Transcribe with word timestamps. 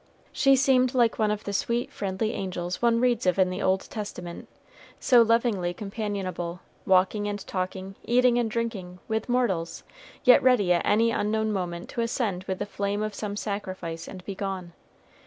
She 0.31 0.55
seemed 0.55 0.95
like 0.95 1.19
one 1.19 1.29
of 1.29 1.43
the 1.43 1.53
sweet 1.53 1.91
friendly 1.91 2.33
angels 2.33 2.81
one 2.81 2.99
reads 2.99 3.27
of 3.27 3.37
in 3.37 3.51
the 3.51 3.61
Old 3.61 3.81
Testament, 3.81 4.47
so 4.99 5.21
lovingly 5.21 5.75
companionable, 5.75 6.59
walking 6.87 7.27
and 7.27 7.37
talking, 7.45 7.93
eating 8.03 8.39
and 8.39 8.49
drinking, 8.49 8.97
with 9.07 9.29
mortals, 9.29 9.83
yet 10.23 10.41
ready 10.41 10.73
at 10.73 10.83
any 10.83 11.11
unknown 11.11 11.51
moment 11.51 11.87
to 11.89 12.01
ascend 12.01 12.45
with 12.45 12.57
the 12.57 12.65
flame 12.65 13.03
of 13.03 13.13
some 13.13 13.37
sacrifice 13.37 14.07
and 14.07 14.25
be 14.25 14.33
gone. 14.33 14.73